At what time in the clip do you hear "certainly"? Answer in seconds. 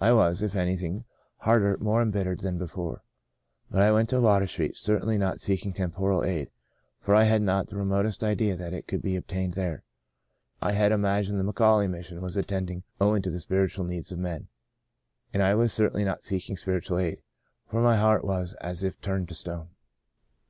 4.78-5.18, 15.74-16.04